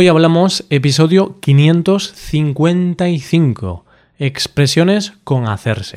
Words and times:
Hoy 0.00 0.06
hablamos 0.06 0.64
episodio 0.70 1.40
555, 1.40 3.84
expresiones 4.20 5.14
con 5.24 5.48
hacerse. 5.48 5.96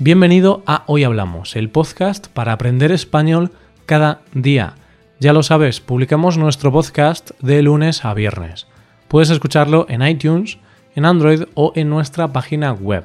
Bienvenido 0.00 0.64
a 0.66 0.82
Hoy 0.88 1.04
Hablamos, 1.04 1.54
el 1.54 1.70
podcast 1.70 2.26
para 2.26 2.54
aprender 2.54 2.90
español 2.90 3.52
cada 3.86 4.22
día. 4.34 4.74
Ya 5.20 5.32
lo 5.32 5.44
sabes, 5.44 5.80
publicamos 5.80 6.38
nuestro 6.38 6.72
podcast 6.72 7.30
de 7.40 7.62
lunes 7.62 8.04
a 8.04 8.14
viernes. 8.14 8.66
Puedes 9.06 9.30
escucharlo 9.30 9.86
en 9.88 10.02
iTunes, 10.02 10.58
en 10.96 11.04
Android 11.04 11.44
o 11.54 11.70
en 11.76 11.88
nuestra 11.88 12.32
página 12.32 12.72
web. 12.72 13.04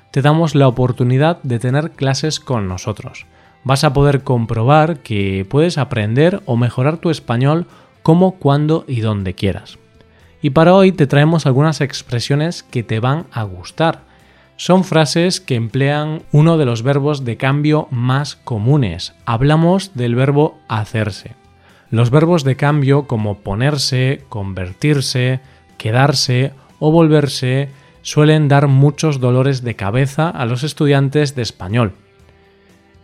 te 0.11 0.21
damos 0.21 0.55
la 0.55 0.67
oportunidad 0.67 1.41
de 1.43 1.57
tener 1.57 1.91
clases 1.91 2.39
con 2.39 2.67
nosotros. 2.67 3.25
Vas 3.63 3.83
a 3.83 3.93
poder 3.93 4.23
comprobar 4.23 4.99
que 4.99 5.45
puedes 5.49 5.77
aprender 5.77 6.41
o 6.45 6.57
mejorar 6.57 6.97
tu 6.97 7.09
español 7.09 7.65
como, 8.03 8.33
cuando 8.33 8.83
y 8.87 9.01
donde 9.01 9.33
quieras. 9.35 9.77
Y 10.41 10.49
para 10.51 10.73
hoy 10.73 10.91
te 10.91 11.07
traemos 11.07 11.45
algunas 11.45 11.81
expresiones 11.81 12.63
que 12.63 12.83
te 12.83 12.99
van 12.99 13.25
a 13.31 13.43
gustar. 13.43 14.01
Son 14.57 14.83
frases 14.83 15.39
que 15.39 15.55
emplean 15.55 16.23
uno 16.31 16.57
de 16.57 16.65
los 16.65 16.83
verbos 16.83 17.23
de 17.25 17.37
cambio 17.37 17.87
más 17.91 18.35
comunes. 18.35 19.13
Hablamos 19.25 19.91
del 19.93 20.15
verbo 20.15 20.59
hacerse. 20.67 21.35
Los 21.89 22.09
verbos 22.09 22.43
de 22.43 22.55
cambio 22.55 23.07
como 23.07 23.39
ponerse, 23.39 24.23
convertirse, 24.29 25.41
quedarse 25.77 26.53
o 26.79 26.91
volverse 26.91 27.69
suelen 28.01 28.47
dar 28.47 28.67
muchos 28.67 29.19
dolores 29.19 29.63
de 29.63 29.75
cabeza 29.75 30.29
a 30.29 30.45
los 30.45 30.63
estudiantes 30.63 31.35
de 31.35 31.41
español. 31.41 31.93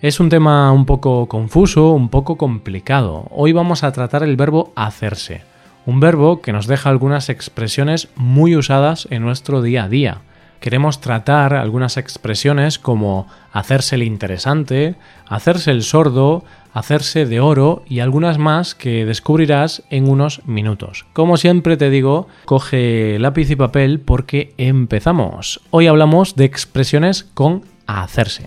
Es 0.02 0.20
un 0.20 0.30
tema 0.30 0.72
un 0.72 0.86
poco 0.86 1.28
confuso, 1.28 1.92
un 1.92 2.10
poco 2.10 2.38
complicado. 2.38 3.26
Hoy 3.32 3.52
vamos 3.52 3.84
a 3.84 3.92
tratar 3.92 4.24
el 4.24 4.36
verbo 4.36 4.72
hacerse, 4.76 5.42
un 5.86 6.00
verbo 6.00 6.42
que 6.42 6.54
nos 6.54 6.68
deja 6.68 6.90
algunas 6.90 7.30
expresiones 7.30 8.10
muy 8.16 8.56
usadas 8.56 9.08
en 9.10 9.24
nuestro 9.24 9.62
día 9.62 9.86
a 9.86 9.90
día. 9.90 10.22
Queremos 10.60 11.02
tratar 11.02 11.54
algunas 11.54 11.98
expresiones 11.98 12.80
como 12.80 13.28
hacerse 13.52 13.96
el 13.96 14.04
interesante, 14.04 14.96
hacerse 15.28 15.72
el 15.72 15.84
sordo, 15.84 16.44
hacerse 16.78 17.26
de 17.26 17.40
oro 17.40 17.84
y 17.88 18.02
algunas 18.02 18.38
más 18.38 18.76
que 18.76 19.06
descubrirás 19.06 19.84
en 19.90 20.08
unos 20.08 20.46
minutos. 20.46 21.06
Como 21.14 21.38
siempre 21.38 21.76
te 21.76 21.90
digo, 21.90 22.28
coge 22.46 23.18
lápiz 23.20 23.50
y 23.50 23.56
papel 23.56 24.00
porque 24.00 24.54
empezamos. 24.58 25.60
Hoy 25.72 25.88
hablamos 25.88 26.36
de 26.36 26.46
expresiones 26.46 27.24
con 27.24 27.64
hacerse. 27.88 28.46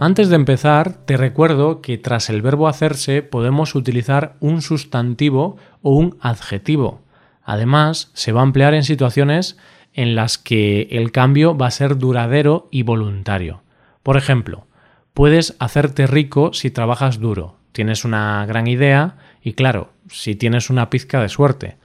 Antes 0.00 0.28
de 0.28 0.36
empezar, 0.36 0.92
te 1.06 1.16
recuerdo 1.16 1.80
que 1.80 1.96
tras 1.96 2.28
el 2.28 2.42
verbo 2.42 2.68
hacerse 2.68 3.22
podemos 3.22 3.74
utilizar 3.74 4.34
un 4.40 4.62
sustantivo 4.62 5.56
o 5.80 5.94
un 5.94 6.18
adjetivo. 6.20 7.02
Además, 7.44 8.10
se 8.14 8.32
va 8.32 8.40
a 8.40 8.44
emplear 8.44 8.74
en 8.74 8.82
situaciones 8.82 9.56
en 9.94 10.16
las 10.16 10.36
que 10.38 10.88
el 10.90 11.12
cambio 11.12 11.56
va 11.56 11.68
a 11.68 11.70
ser 11.70 11.96
duradero 11.96 12.68
y 12.70 12.82
voluntario. 12.82 13.62
Por 14.06 14.16
ejemplo, 14.16 14.68
puedes 15.14 15.56
hacerte 15.58 16.06
rico 16.06 16.52
si 16.52 16.70
trabajas 16.70 17.18
duro, 17.18 17.56
tienes 17.72 18.04
una 18.04 18.46
gran 18.46 18.68
idea 18.68 19.16
y 19.42 19.54
claro, 19.54 19.90
si 20.08 20.36
tienes 20.36 20.70
una 20.70 20.90
pizca 20.90 21.20
de 21.20 21.28
suerte. 21.28 21.76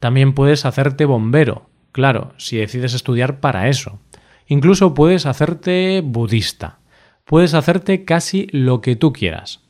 También 0.00 0.32
puedes 0.32 0.64
hacerte 0.64 1.04
bombero, 1.04 1.70
claro, 1.92 2.32
si 2.36 2.56
decides 2.56 2.94
estudiar 2.94 3.38
para 3.38 3.68
eso. 3.68 4.00
Incluso 4.48 4.92
puedes 4.92 5.24
hacerte 5.24 6.02
budista. 6.04 6.80
Puedes 7.24 7.54
hacerte 7.54 8.04
casi 8.04 8.48
lo 8.50 8.80
que 8.80 8.96
tú 8.96 9.12
quieras. 9.12 9.60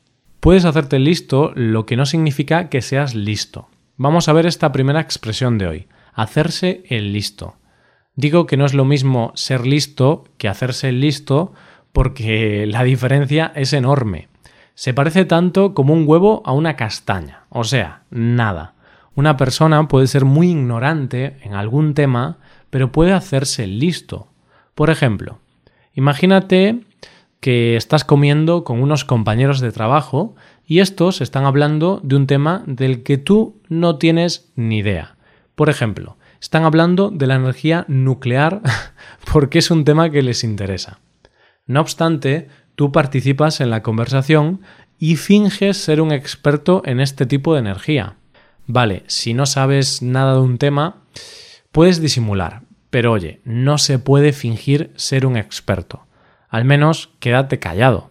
Puedes 0.41 0.65
hacerte 0.65 0.99
listo, 0.99 1.53
lo 1.55 1.85
que 1.85 1.99
no 1.99 2.07
significa 2.07 2.71
que 2.71 2.81
seas 2.81 3.15
listo. 3.15 3.69
Vamos 3.99 4.31
a 4.31 4.33
ver 4.33 4.47
esta 4.47 4.73
primera 4.73 5.03
expresión 5.03 5.59
de 5.59 5.67
hoy, 5.67 5.89
hacerse 6.15 6.85
el 6.89 7.13
listo. 7.13 7.59
Digo 8.17 8.47
que 8.47 8.57
no 8.57 8.65
es 8.65 8.73
lo 8.73 8.87
mismo 8.87 9.31
ser 9.35 9.67
listo 9.67 10.25
que 10.39 10.49
hacerse 10.49 10.89
el 10.89 11.03
listo 11.03 11.53
porque 11.99 12.65
la 12.69 12.85
diferencia 12.85 13.51
es 13.57 13.73
enorme. 13.73 14.29
Se 14.77 14.95
parece 14.95 15.25
tanto 15.25 15.75
como 15.75 15.95
un 15.95 16.05
huevo 16.07 16.43
a 16.45 16.53
una 16.53 16.77
castaña, 16.77 17.43
o 17.49 17.65
sea, 17.65 18.03
nada. 18.09 18.75
Una 19.17 19.37
persona 19.37 19.89
puede 19.89 20.07
ser 20.07 20.25
muy 20.25 20.51
ignorante 20.51 21.39
en 21.43 21.55
algún 21.55 21.95
tema, 21.95 22.39
pero 22.71 22.93
puede 22.93 23.13
hacerse 23.13 23.67
listo. 23.67 24.29
Por 24.77 24.91
ejemplo, 24.91 25.41
imagínate 25.93 26.85
que 27.41 27.75
estás 27.75 28.05
comiendo 28.05 28.63
con 28.63 28.81
unos 28.81 29.05
compañeros 29.05 29.59
de 29.59 29.73
trabajo 29.73 30.37
y 30.65 30.79
estos 30.79 31.21
están 31.21 31.47
hablando 31.47 32.01
de 32.05 32.15
un 32.15 32.29
tema 32.29 32.63
del 32.69 33.03
que 33.03 33.19
tú 33.19 33.61
no 33.69 33.97
tienes 33.97 34.53
ni 34.55 34.79
idea. 34.79 35.17
Por 35.57 35.69
ejemplo, 35.69 36.17
están 36.41 36.63
hablando 36.63 37.11
de 37.11 37.27
la 37.27 37.35
energía 37.35 37.85
nuclear 37.89 38.63
porque 39.33 39.59
es 39.59 39.73
un 39.73 39.85
tema 39.85 40.11
que 40.11 40.23
les 40.23 40.45
interesa. 40.45 41.01
No 41.69 41.83
obstante, 41.83 42.49
tú 42.75 42.91
participas 42.91 43.61
en 43.61 43.71
la 43.71 43.83
conversación 43.85 44.63
y 44.99 45.15
finges 45.15 45.77
ser 45.77 46.01
un 46.01 46.11
experto 46.11 46.83
en 46.85 46.99
este 46.99 47.27
tipo 47.27 47.55
de 47.55 47.61
energía. 47.61 48.17
Vale, 48.67 49.05
si 49.07 49.35
no 49.35 49.47
sabes 49.47 50.03
nada 50.03 50.35
de 50.35 50.41
un 50.41 50.59
tema, 50.59 51.03
puedes 51.71 52.01
disimular, 52.01 52.63
pero 52.91 53.13
oye, 53.13 53.41
no 53.45 53.79
se 53.79 53.99
puede 53.99 54.33
fingir 54.33 54.93
ser 54.97 55.27
un 55.27 55.37
experto. 55.37 56.07
Al 56.49 56.65
menos 56.65 57.11
quédate 57.21 57.59
callado. 57.59 58.11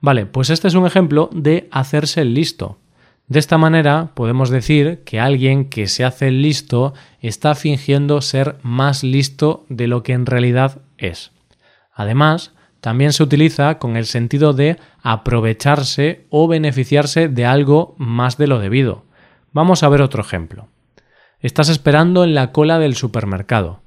Vale, 0.00 0.26
pues 0.26 0.50
este 0.50 0.68
es 0.68 0.74
un 0.74 0.86
ejemplo 0.86 1.30
de 1.32 1.66
hacerse 1.72 2.20
el 2.20 2.34
listo. 2.34 2.78
De 3.26 3.38
esta 3.38 3.58
manera 3.58 4.12
podemos 4.14 4.50
decir 4.50 5.02
que 5.04 5.18
alguien 5.18 5.68
que 5.68 5.86
se 5.86 6.04
hace 6.04 6.28
el 6.28 6.42
listo 6.42 6.94
está 7.20 7.54
fingiendo 7.54 8.20
ser 8.20 8.56
más 8.62 9.02
listo 9.02 9.64
de 9.68 9.86
lo 9.86 10.02
que 10.02 10.12
en 10.12 10.26
realidad 10.26 10.82
es. 10.98 11.32
Además, 11.92 12.52
también 12.80 13.12
se 13.12 13.22
utiliza 13.22 13.78
con 13.78 13.96
el 13.96 14.06
sentido 14.06 14.52
de 14.52 14.78
aprovecharse 15.02 16.26
o 16.30 16.48
beneficiarse 16.48 17.28
de 17.28 17.44
algo 17.44 17.94
más 17.98 18.38
de 18.38 18.46
lo 18.46 18.58
debido. 18.58 19.04
Vamos 19.52 19.82
a 19.82 19.88
ver 19.88 20.02
otro 20.02 20.22
ejemplo. 20.22 20.68
Estás 21.40 21.68
esperando 21.68 22.24
en 22.24 22.34
la 22.34 22.52
cola 22.52 22.78
del 22.78 22.94
supermercado 22.94 23.82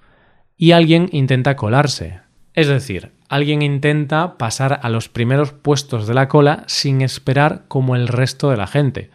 y 0.58 0.72
alguien 0.72 1.10
intenta 1.12 1.56
colarse. 1.56 2.22
Es 2.54 2.68
decir, 2.68 3.12
alguien 3.30 3.62
intenta 3.62 4.38
pasar 4.38 4.80
a 4.84 4.90
los 4.90 5.08
primeros 5.08 5.54
puestos 5.54 6.08
de 6.08 6.14
la 6.14 6.28
cola 6.28 6.64
sin 6.68 7.02
esperar 7.02 7.64
como 7.68 7.96
el 7.96 8.08
resto 8.08 8.50
de 8.50 8.58
la 8.58 8.68
gente. 8.68 9.10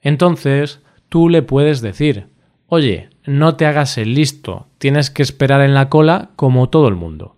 Entonces, 0.00 0.80
tú 1.08 1.28
le 1.28 1.42
puedes 1.42 1.80
decir, 1.80 2.28
oye, 2.66 3.10
no 3.24 3.56
te 3.56 3.66
hagas 3.66 3.98
el 3.98 4.14
listo, 4.14 4.68
tienes 4.78 5.10
que 5.10 5.22
esperar 5.22 5.60
en 5.60 5.74
la 5.74 5.88
cola 5.88 6.30
como 6.36 6.70
todo 6.70 6.88
el 6.88 6.94
mundo. 6.94 7.36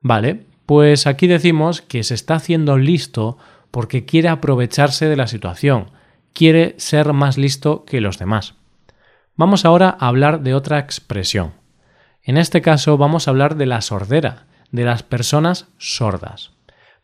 Vale, 0.00 0.46
pues 0.66 1.06
aquí 1.06 1.26
decimos 1.26 1.82
que 1.82 2.02
se 2.02 2.14
está 2.14 2.36
haciendo 2.36 2.78
listo 2.78 3.38
porque 3.70 4.04
quiere 4.04 4.28
aprovecharse 4.28 5.06
de 5.06 5.16
la 5.16 5.26
situación, 5.26 5.90
quiere 6.32 6.74
ser 6.78 7.12
más 7.12 7.36
listo 7.36 7.84
que 7.84 8.00
los 8.00 8.18
demás. 8.18 8.54
Vamos 9.36 9.64
ahora 9.64 9.96
a 9.98 10.08
hablar 10.08 10.42
de 10.42 10.54
otra 10.54 10.78
expresión. 10.78 11.54
En 12.22 12.36
este 12.36 12.62
caso 12.62 12.96
vamos 12.96 13.26
a 13.26 13.32
hablar 13.32 13.56
de 13.56 13.66
la 13.66 13.80
sordera, 13.80 14.46
de 14.70 14.84
las 14.84 15.02
personas 15.02 15.66
sordas. 15.76 16.52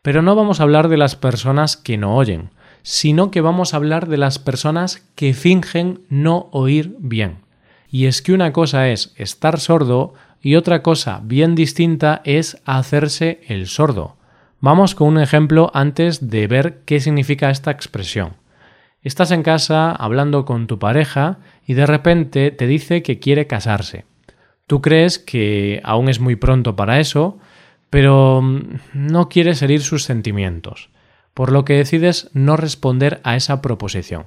Pero 0.02 0.22
no 0.22 0.34
vamos 0.34 0.60
a 0.60 0.62
hablar 0.62 0.88
de 0.88 0.96
las 0.96 1.16
personas 1.16 1.76
que 1.76 1.98
no 1.98 2.14
oyen, 2.14 2.50
sino 2.82 3.30
que 3.30 3.40
vamos 3.40 3.74
a 3.74 3.76
hablar 3.76 4.08
de 4.08 4.16
las 4.16 4.38
personas 4.38 5.04
que 5.14 5.34
fingen 5.34 6.00
no 6.08 6.48
oír 6.52 6.96
bien. 6.98 7.44
Y 7.90 8.06
es 8.06 8.22
que 8.22 8.32
una 8.32 8.52
cosa 8.52 8.88
es 8.88 9.12
estar 9.16 9.60
sordo 9.60 10.14
y 10.42 10.56
otra 10.56 10.82
cosa 10.82 11.20
bien 11.22 11.54
distinta 11.54 12.22
es 12.24 12.60
hacerse 12.64 13.40
el 13.48 13.66
sordo. 13.66 14.16
Vamos 14.60 14.94
con 14.94 15.08
un 15.08 15.18
ejemplo 15.18 15.70
antes 15.74 16.30
de 16.30 16.46
ver 16.46 16.80
qué 16.84 17.00
significa 17.00 17.50
esta 17.50 17.70
expresión. 17.70 18.34
Estás 19.02 19.30
en 19.30 19.42
casa 19.42 19.92
hablando 19.92 20.44
con 20.44 20.66
tu 20.66 20.78
pareja 20.78 21.38
y 21.66 21.74
de 21.74 21.86
repente 21.86 22.50
te 22.50 22.66
dice 22.66 23.02
que 23.02 23.18
quiere 23.18 23.46
casarse. 23.46 24.04
Tú 24.66 24.82
crees 24.82 25.18
que 25.18 25.80
aún 25.84 26.08
es 26.08 26.20
muy 26.20 26.36
pronto 26.36 26.76
para 26.76 27.00
eso, 27.00 27.38
pero 27.88 28.42
mm, 28.42 28.80
no 28.92 29.28
quieres 29.28 29.62
herir 29.62 29.82
sus 29.82 30.04
sentimientos, 30.04 30.90
por 31.34 31.50
lo 31.50 31.64
que 31.64 31.74
decides 31.74 32.30
no 32.34 32.56
responder 32.56 33.20
a 33.24 33.36
esa 33.36 33.62
proposición. 33.62 34.26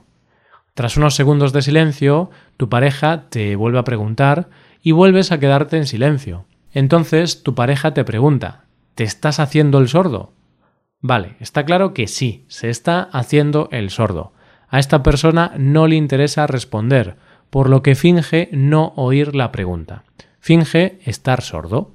Tras 0.74 0.98
unos 0.98 1.16
segundos 1.16 1.54
de 1.54 1.62
silencio, 1.62 2.32
tu 2.58 2.68
pareja 2.68 3.30
te 3.30 3.56
vuelve 3.56 3.78
a 3.78 3.84
preguntar 3.84 4.50
y 4.84 4.92
vuelves 4.92 5.32
a 5.32 5.40
quedarte 5.40 5.78
en 5.78 5.88
silencio. 5.88 6.46
Entonces 6.72 7.42
tu 7.42 7.56
pareja 7.56 7.94
te 7.94 8.04
pregunta 8.04 8.64
¿Te 8.96 9.04
estás 9.04 9.40
haciendo 9.40 9.80
el 9.80 9.90
sordo? 9.90 10.34
Vale, 11.02 11.36
está 11.40 11.66
claro 11.66 11.96
que 11.96 12.08
sí, 12.08 12.46
se 12.48 12.70
está 12.70 13.02
haciendo 13.02 13.68
el 13.72 13.90
sordo. 13.90 14.34
A 14.70 14.78
esta 14.78 15.02
persona 15.02 15.54
no 15.58 15.88
le 15.88 15.96
interesa 15.96 16.46
responder, 16.46 17.16
por 17.50 17.70
lo 17.70 17.82
que 17.82 17.96
finge 17.96 18.50
no 18.52 18.94
oír 18.96 19.36
la 19.36 19.52
pregunta. 19.52 20.04
Finge 20.40 21.00
estar 21.06 21.42
sordo. 21.42 21.92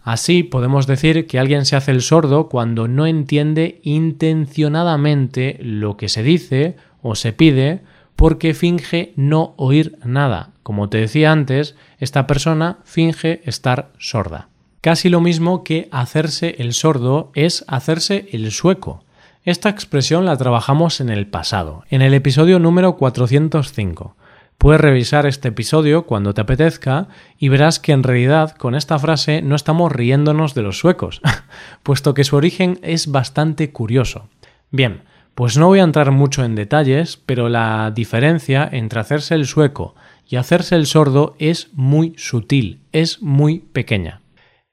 Así 0.00 0.44
podemos 0.44 0.86
decir 0.86 1.26
que 1.26 1.40
alguien 1.40 1.64
se 1.64 1.74
hace 1.74 1.90
el 1.90 2.02
sordo 2.02 2.48
cuando 2.48 2.86
no 2.86 3.06
entiende 3.06 3.80
intencionadamente 3.82 5.58
lo 5.60 5.96
que 5.96 6.08
se 6.08 6.22
dice 6.22 6.76
o 7.02 7.16
se 7.16 7.32
pide 7.32 7.82
porque 8.18 8.52
finge 8.52 9.12
no 9.14 9.54
oír 9.56 9.96
nada. 10.04 10.50
Como 10.64 10.88
te 10.88 10.98
decía 10.98 11.30
antes, 11.30 11.76
esta 12.00 12.26
persona 12.26 12.78
finge 12.82 13.42
estar 13.44 13.92
sorda. 14.00 14.48
Casi 14.80 15.08
lo 15.08 15.20
mismo 15.20 15.62
que 15.62 15.88
hacerse 15.92 16.56
el 16.58 16.72
sordo 16.72 17.30
es 17.36 17.64
hacerse 17.68 18.28
el 18.32 18.50
sueco. 18.50 19.04
Esta 19.44 19.68
expresión 19.68 20.24
la 20.24 20.36
trabajamos 20.36 21.00
en 21.00 21.10
el 21.10 21.28
pasado, 21.28 21.84
en 21.90 22.02
el 22.02 22.12
episodio 22.12 22.58
número 22.58 22.96
405. 22.96 24.16
Puedes 24.58 24.80
revisar 24.80 25.24
este 25.24 25.50
episodio 25.50 26.04
cuando 26.04 26.34
te 26.34 26.40
apetezca 26.40 27.06
y 27.38 27.50
verás 27.50 27.78
que 27.78 27.92
en 27.92 28.02
realidad 28.02 28.56
con 28.56 28.74
esta 28.74 28.98
frase 28.98 29.42
no 29.42 29.54
estamos 29.54 29.92
riéndonos 29.92 30.54
de 30.54 30.62
los 30.62 30.80
suecos, 30.80 31.20
puesto 31.84 32.14
que 32.14 32.24
su 32.24 32.34
origen 32.34 32.80
es 32.82 33.12
bastante 33.12 33.70
curioso. 33.70 34.28
Bien, 34.72 35.02
pues 35.38 35.56
no 35.56 35.68
voy 35.68 35.78
a 35.78 35.84
entrar 35.84 36.10
mucho 36.10 36.42
en 36.42 36.56
detalles, 36.56 37.16
pero 37.16 37.48
la 37.48 37.92
diferencia 37.94 38.68
entre 38.72 38.98
hacerse 38.98 39.36
el 39.36 39.46
sueco 39.46 39.94
y 40.28 40.34
hacerse 40.34 40.74
el 40.74 40.86
sordo 40.86 41.36
es 41.38 41.68
muy 41.74 42.12
sutil, 42.16 42.80
es 42.90 43.22
muy 43.22 43.60
pequeña. 43.60 44.20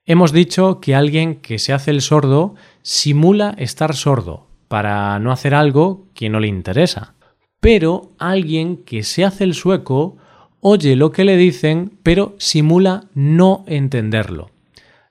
Hemos 0.08 0.32
dicho 0.32 0.80
que 0.82 0.96
alguien 0.96 1.36
que 1.36 1.60
se 1.60 1.72
hace 1.72 1.92
el 1.92 2.02
sordo 2.02 2.56
simula 2.82 3.54
estar 3.60 3.96
sordo 3.96 4.48
para 4.68 5.20
no 5.20 5.32
hacer 5.32 5.54
algo 5.54 6.08
que 6.16 6.30
no 6.30 6.40
le 6.40 6.48
interesa. 6.48 7.14
Pero 7.60 8.10
alguien 8.18 8.78
que 8.78 9.04
se 9.04 9.24
hace 9.24 9.44
el 9.44 9.54
sueco 9.54 10.18
oye 10.62 10.96
lo 10.96 11.12
que 11.12 11.26
le 11.26 11.38
dicen 11.38 12.00
pero 12.02 12.34
simula 12.40 13.04
no 13.14 13.66
entenderlo. 13.68 14.50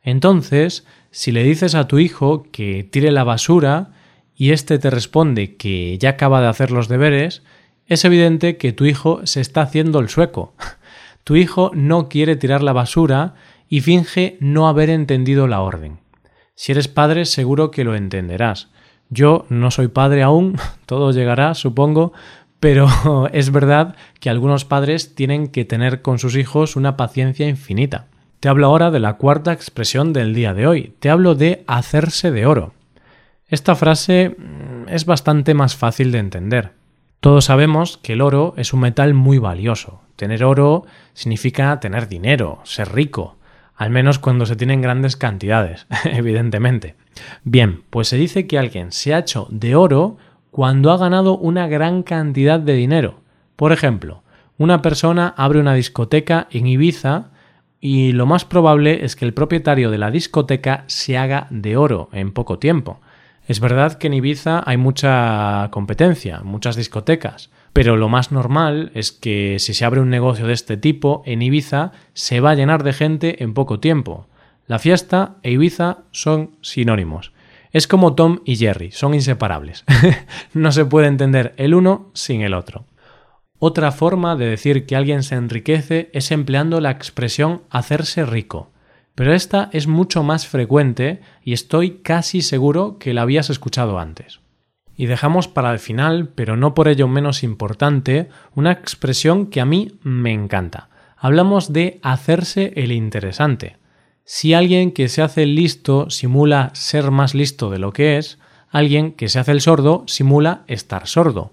Entonces, 0.02 0.84
si 1.12 1.30
le 1.30 1.44
dices 1.44 1.76
a 1.76 1.86
tu 1.86 2.00
hijo 2.00 2.42
que 2.50 2.82
tire 2.82 3.12
la 3.12 3.22
basura 3.22 3.93
y 4.36 4.52
éste 4.52 4.78
te 4.78 4.90
responde 4.90 5.56
que 5.56 5.96
ya 5.98 6.10
acaba 6.10 6.40
de 6.40 6.48
hacer 6.48 6.70
los 6.70 6.88
deberes, 6.88 7.42
es 7.86 8.04
evidente 8.04 8.56
que 8.56 8.72
tu 8.72 8.84
hijo 8.84 9.26
se 9.26 9.40
está 9.40 9.62
haciendo 9.62 10.00
el 10.00 10.08
sueco. 10.08 10.54
Tu 11.24 11.36
hijo 11.36 11.70
no 11.74 12.08
quiere 12.08 12.36
tirar 12.36 12.62
la 12.62 12.72
basura 12.72 13.34
y 13.68 13.80
finge 13.80 14.36
no 14.40 14.68
haber 14.68 14.90
entendido 14.90 15.46
la 15.46 15.60
orden. 15.62 15.98
Si 16.54 16.72
eres 16.72 16.88
padre 16.88 17.24
seguro 17.24 17.70
que 17.70 17.84
lo 17.84 17.96
entenderás. 17.96 18.68
Yo 19.10 19.46
no 19.48 19.70
soy 19.70 19.88
padre 19.88 20.22
aún, 20.22 20.56
todo 20.86 21.12
llegará, 21.12 21.54
supongo, 21.54 22.12
pero 22.60 22.88
es 23.32 23.50
verdad 23.50 23.96
que 24.20 24.30
algunos 24.30 24.64
padres 24.64 25.14
tienen 25.14 25.48
que 25.48 25.64
tener 25.64 26.02
con 26.02 26.18
sus 26.18 26.36
hijos 26.36 26.76
una 26.76 26.96
paciencia 26.96 27.48
infinita. 27.48 28.08
Te 28.40 28.48
hablo 28.48 28.66
ahora 28.66 28.90
de 28.90 29.00
la 29.00 29.14
cuarta 29.14 29.52
expresión 29.52 30.12
del 30.12 30.34
día 30.34 30.52
de 30.52 30.66
hoy. 30.66 30.94
Te 31.00 31.08
hablo 31.08 31.34
de 31.34 31.64
hacerse 31.66 32.30
de 32.30 32.44
oro. 32.44 32.73
Esta 33.54 33.76
frase 33.76 34.30
mm, 34.36 34.88
es 34.88 35.06
bastante 35.06 35.54
más 35.54 35.76
fácil 35.76 36.10
de 36.10 36.18
entender. 36.18 36.72
Todos 37.20 37.44
sabemos 37.44 37.98
que 37.98 38.14
el 38.14 38.20
oro 38.20 38.52
es 38.56 38.72
un 38.72 38.80
metal 38.80 39.14
muy 39.14 39.38
valioso. 39.38 40.00
Tener 40.16 40.42
oro 40.42 40.86
significa 41.12 41.78
tener 41.78 42.08
dinero, 42.08 42.58
ser 42.64 42.92
rico 42.92 43.36
al 43.76 43.90
menos 43.90 44.18
cuando 44.18 44.44
se 44.44 44.56
tienen 44.56 44.82
grandes 44.82 45.16
cantidades, 45.16 45.86
evidentemente. 46.04 46.96
Bien, 47.44 47.82
pues 47.90 48.08
se 48.08 48.16
dice 48.16 48.48
que 48.48 48.58
alguien 48.58 48.90
se 48.90 49.14
ha 49.14 49.20
hecho 49.20 49.46
de 49.50 49.76
oro 49.76 50.16
cuando 50.50 50.90
ha 50.90 50.96
ganado 50.96 51.38
una 51.38 51.68
gran 51.68 52.02
cantidad 52.02 52.58
de 52.58 52.74
dinero. 52.74 53.20
Por 53.54 53.70
ejemplo, 53.70 54.24
una 54.58 54.82
persona 54.82 55.32
abre 55.36 55.60
una 55.60 55.74
discoteca 55.74 56.48
en 56.50 56.66
Ibiza 56.66 57.30
y 57.80 58.10
lo 58.10 58.26
más 58.26 58.44
probable 58.44 59.04
es 59.04 59.14
que 59.14 59.24
el 59.24 59.34
propietario 59.34 59.92
de 59.92 59.98
la 59.98 60.10
discoteca 60.10 60.82
se 60.88 61.16
haga 61.16 61.46
de 61.50 61.76
oro 61.76 62.08
en 62.10 62.32
poco 62.32 62.58
tiempo. 62.58 63.00
Es 63.46 63.60
verdad 63.60 63.98
que 63.98 64.06
en 64.06 64.14
Ibiza 64.14 64.62
hay 64.64 64.78
mucha 64.78 65.68
competencia, 65.70 66.40
muchas 66.40 66.76
discotecas, 66.76 67.50
pero 67.74 67.96
lo 67.96 68.08
más 68.08 68.32
normal 68.32 68.90
es 68.94 69.12
que 69.12 69.58
si 69.58 69.74
se 69.74 69.84
abre 69.84 70.00
un 70.00 70.08
negocio 70.08 70.46
de 70.46 70.54
este 70.54 70.76
tipo 70.76 71.22
en 71.26 71.42
Ibiza 71.42 71.92
se 72.14 72.40
va 72.40 72.50
a 72.50 72.54
llenar 72.54 72.84
de 72.84 72.94
gente 72.94 73.42
en 73.42 73.52
poco 73.52 73.80
tiempo. 73.80 74.28
La 74.66 74.78
fiesta 74.78 75.36
e 75.42 75.50
Ibiza 75.50 75.98
son 76.10 76.56
sinónimos. 76.62 77.32
Es 77.70 77.86
como 77.86 78.14
Tom 78.14 78.38
y 78.44 78.56
Jerry, 78.56 78.92
son 78.92 79.12
inseparables. 79.12 79.84
no 80.54 80.72
se 80.72 80.86
puede 80.86 81.08
entender 81.08 81.52
el 81.58 81.74
uno 81.74 82.10
sin 82.14 82.40
el 82.40 82.54
otro. 82.54 82.86
Otra 83.58 83.92
forma 83.92 84.36
de 84.36 84.46
decir 84.46 84.86
que 84.86 84.96
alguien 84.96 85.22
se 85.22 85.34
enriquece 85.34 86.08
es 86.12 86.30
empleando 86.30 86.80
la 86.80 86.92
expresión 86.92 87.62
hacerse 87.70 88.24
rico. 88.24 88.70
Pero 89.14 89.32
esta 89.32 89.70
es 89.72 89.86
mucho 89.86 90.22
más 90.22 90.46
frecuente 90.46 91.20
y 91.42 91.52
estoy 91.52 91.98
casi 92.02 92.42
seguro 92.42 92.98
que 92.98 93.14
la 93.14 93.22
habías 93.22 93.50
escuchado 93.50 93.98
antes. 93.98 94.40
Y 94.96 95.06
dejamos 95.06 95.48
para 95.48 95.72
el 95.72 95.78
final, 95.78 96.28
pero 96.34 96.56
no 96.56 96.74
por 96.74 96.88
ello 96.88 97.08
menos 97.08 97.42
importante, 97.42 98.28
una 98.54 98.72
expresión 98.72 99.46
que 99.46 99.60
a 99.60 99.64
mí 99.64 99.98
me 100.02 100.32
encanta. 100.32 100.88
Hablamos 101.16 101.72
de 101.72 101.98
hacerse 102.02 102.72
el 102.76 102.92
interesante. 102.92 103.76
Si 104.24 104.54
alguien 104.54 104.92
que 104.92 105.08
se 105.08 105.22
hace 105.22 105.46
listo 105.46 106.10
simula 106.10 106.70
ser 106.74 107.10
más 107.10 107.34
listo 107.34 107.70
de 107.70 107.78
lo 107.78 107.92
que 107.92 108.18
es, 108.18 108.38
alguien 108.70 109.12
que 109.12 109.28
se 109.28 109.38
hace 109.38 109.52
el 109.52 109.60
sordo 109.60 110.04
simula 110.06 110.64
estar 110.66 111.06
sordo. 111.06 111.52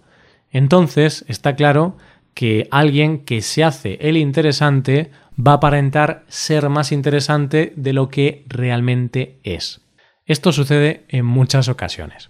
Entonces 0.51 1.25
está 1.27 1.55
claro 1.55 1.97
que 2.33 2.67
alguien 2.71 3.25
que 3.25 3.41
se 3.41 3.63
hace 3.63 3.97
el 4.01 4.17
interesante 4.17 5.11
va 5.39 5.53
a 5.53 5.55
aparentar 5.55 6.23
ser 6.27 6.69
más 6.69 6.91
interesante 6.91 7.73
de 7.75 7.93
lo 7.93 8.09
que 8.09 8.45
realmente 8.47 9.39
es. 9.43 9.81
Esto 10.25 10.51
sucede 10.51 11.05
en 11.09 11.25
muchas 11.25 11.67
ocasiones. 11.67 12.29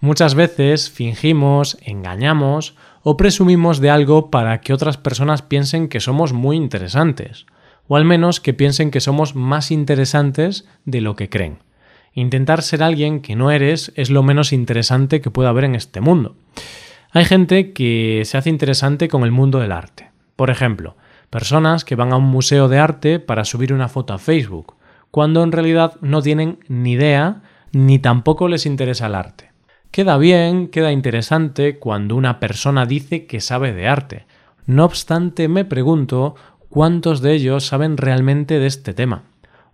Muchas 0.00 0.34
veces 0.34 0.90
fingimos, 0.90 1.78
engañamos 1.80 2.76
o 3.02 3.16
presumimos 3.16 3.80
de 3.80 3.90
algo 3.90 4.30
para 4.30 4.60
que 4.60 4.72
otras 4.72 4.96
personas 4.96 5.42
piensen 5.42 5.88
que 5.88 6.00
somos 6.00 6.32
muy 6.32 6.56
interesantes, 6.56 7.46
o 7.88 7.96
al 7.96 8.04
menos 8.04 8.40
que 8.40 8.54
piensen 8.54 8.90
que 8.90 9.00
somos 9.00 9.34
más 9.34 9.70
interesantes 9.70 10.66
de 10.84 11.00
lo 11.00 11.16
que 11.16 11.28
creen. 11.28 11.58
Intentar 12.12 12.62
ser 12.62 12.82
alguien 12.82 13.20
que 13.20 13.36
no 13.36 13.50
eres 13.50 13.92
es 13.94 14.10
lo 14.10 14.22
menos 14.22 14.52
interesante 14.52 15.20
que 15.20 15.30
pueda 15.30 15.50
haber 15.50 15.64
en 15.64 15.74
este 15.74 16.00
mundo. 16.00 16.36
Hay 17.12 17.24
gente 17.24 17.72
que 17.72 18.22
se 18.24 18.36
hace 18.36 18.50
interesante 18.50 19.08
con 19.08 19.22
el 19.22 19.30
mundo 19.30 19.60
del 19.60 19.72
arte. 19.72 20.10
Por 20.34 20.50
ejemplo, 20.50 20.96
personas 21.30 21.84
que 21.84 21.96
van 21.96 22.12
a 22.12 22.16
un 22.16 22.24
museo 22.24 22.68
de 22.68 22.78
arte 22.78 23.18
para 23.18 23.44
subir 23.44 23.72
una 23.72 23.88
foto 23.88 24.14
a 24.14 24.18
Facebook, 24.18 24.74
cuando 25.10 25.42
en 25.42 25.52
realidad 25.52 25.94
no 26.00 26.22
tienen 26.22 26.58
ni 26.68 26.92
idea 26.92 27.42
ni 27.72 27.98
tampoco 27.98 28.48
les 28.48 28.66
interesa 28.66 29.06
el 29.06 29.14
arte. 29.14 29.50
Queda 29.90 30.18
bien, 30.18 30.68
queda 30.68 30.92
interesante 30.92 31.78
cuando 31.78 32.16
una 32.16 32.38
persona 32.38 32.86
dice 32.86 33.26
que 33.26 33.40
sabe 33.40 33.72
de 33.72 33.88
arte. 33.88 34.26
No 34.66 34.84
obstante, 34.84 35.48
me 35.48 35.64
pregunto 35.64 36.34
cuántos 36.68 37.22
de 37.22 37.32
ellos 37.32 37.66
saben 37.66 37.96
realmente 37.96 38.58
de 38.58 38.66
este 38.66 38.92
tema. 38.92 39.22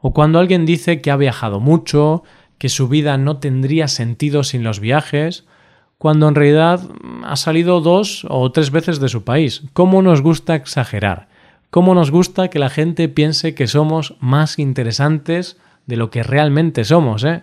O 0.00 0.12
cuando 0.12 0.38
alguien 0.38 0.66
dice 0.66 1.00
que 1.00 1.10
ha 1.10 1.16
viajado 1.16 1.60
mucho, 1.60 2.22
que 2.58 2.68
su 2.68 2.88
vida 2.88 3.18
no 3.18 3.38
tendría 3.38 3.88
sentido 3.88 4.44
sin 4.44 4.62
los 4.62 4.78
viajes, 4.78 5.44
cuando 5.98 6.28
en 6.28 6.34
realidad 6.34 6.80
ha 7.24 7.36
salido 7.36 7.80
dos 7.80 8.26
o 8.28 8.50
tres 8.52 8.70
veces 8.70 9.00
de 9.00 9.08
su 9.08 9.24
país. 9.24 9.62
¿Cómo 9.72 10.02
nos 10.02 10.20
gusta 10.20 10.54
exagerar? 10.54 11.28
¿Cómo 11.72 11.94
nos 11.94 12.10
gusta 12.10 12.48
que 12.48 12.58
la 12.58 12.68
gente 12.68 13.08
piense 13.08 13.54
que 13.54 13.66
somos 13.66 14.14
más 14.20 14.58
interesantes 14.58 15.56
de 15.86 15.96
lo 15.96 16.10
que 16.10 16.22
realmente 16.22 16.84
somos, 16.84 17.24
eh? 17.24 17.40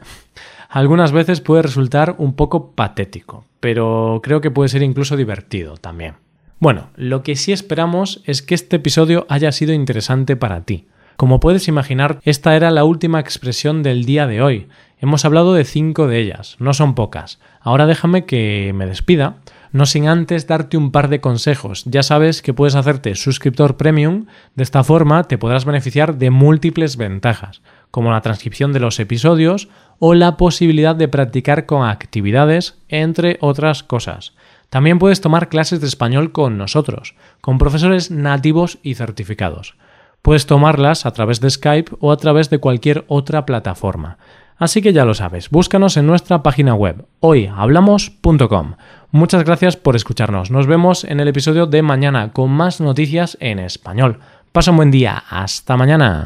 algunas 0.70 1.12
veces 1.12 1.42
puede 1.42 1.64
resultar 1.64 2.14
un 2.20 2.34
poco 2.34 2.74
patético, 2.74 3.46
pero 3.60 4.20
creo 4.22 4.40
que 4.40 4.52
puede 4.52 4.70
ser 4.70 4.84
incluso 4.84 5.18
divertido 5.18 5.78
también. 5.78 6.14
Bueno, 6.60 6.92
lo 6.96 7.24
que 7.24 7.36
sí 7.36 7.52
esperamos 7.52 8.22
es 8.24 8.44
que 8.44 8.54
este 8.54 8.76
episodio 8.76 9.26
haya 9.30 9.52
sido 9.52 9.74
interesante 9.74 10.36
para 10.36 10.62
ti. 10.62 10.86
Como 11.20 11.42
puedes 11.42 11.68
imaginar, 11.68 12.22
esta 12.24 12.56
era 12.56 12.72
la 12.72 12.86
última 12.86 13.20
expresión 13.20 13.84
del 13.84 14.06
día 14.06 14.26
de 14.26 14.42
hoy. 14.42 14.70
Hemos 15.02 15.26
hablado 15.26 15.54
de 15.54 15.66
cinco 15.66 16.08
de 16.08 16.18
ellas, 16.18 16.56
no 16.60 16.74
son 16.74 16.96
pocas. 16.96 17.40
Ahora 17.60 17.88
déjame 17.88 18.24
que 18.24 18.72
me 18.74 18.86
despida, 18.86 19.36
no 19.74 19.86
sin 19.86 20.08
antes 20.08 20.48
darte 20.48 20.78
un 20.78 20.94
par 20.94 21.10
de 21.10 21.20
consejos. 21.20 21.84
Ya 21.84 22.04
sabes 22.04 22.42
que 22.42 22.54
puedes 22.54 22.76
hacerte 22.76 23.16
suscriptor 23.16 23.76
premium, 23.76 24.28
de 24.56 24.64
esta 24.64 24.82
forma 24.86 25.26
te 25.26 25.38
podrás 25.38 25.66
beneficiar 25.66 26.18
de 26.18 26.30
múltiples 26.30 26.96
ventajas 26.96 27.62
como 27.92 28.12
la 28.12 28.22
transcripción 28.22 28.72
de 28.72 28.80
los 28.80 28.98
episodios 29.02 29.68
o 30.00 30.14
la 30.14 30.38
posibilidad 30.38 30.96
de 30.96 31.10
practicar 31.10 31.66
con 31.66 31.86
actividades, 31.86 32.78
entre 32.88 33.40
otras 33.42 33.84
cosas. 33.84 34.32
También 34.70 35.00
puedes 35.00 35.20
tomar 35.20 35.50
clases 35.50 35.82
de 35.82 35.88
español 35.88 36.32
con 36.32 36.58
nosotros, 36.58 37.14
con 37.42 37.58
profesores 37.58 38.10
nativos 38.10 38.78
y 38.84 38.94
certificados. 38.94 39.76
Puedes 40.22 40.46
tomarlas 40.46 41.06
a 41.06 41.12
través 41.12 41.40
de 41.40 41.50
Skype 41.50 41.92
o 42.00 42.12
a 42.12 42.18
través 42.18 42.50
de 42.50 42.60
cualquier 42.60 43.06
otra 43.08 43.46
plataforma. 43.46 44.18
Así 44.58 44.82
que 44.82 44.92
ya 44.92 45.06
lo 45.06 45.14
sabes, 45.14 45.50
búscanos 45.50 45.96
en 45.96 46.06
nuestra 46.06 46.44
página 46.44 46.74
web 46.74 47.06
hoyhablamos.com. 47.22 48.76
Muchas 49.12 49.46
gracias 49.46 49.78
por 49.78 49.96
escucharnos. 49.96 50.52
Nos 50.52 50.68
vemos 50.68 51.06
en 51.06 51.22
el 51.22 51.30
episodio 51.30 51.66
de 51.66 51.82
mañana 51.82 52.34
con 52.34 52.52
más 52.52 52.82
noticias 52.82 53.38
en 53.40 53.60
español. 53.60 54.20
Pasa 54.52 54.72
un 54.72 54.78
buen 54.78 54.92
día. 54.92 55.24
Hasta 55.30 55.78
mañana. 55.78 56.26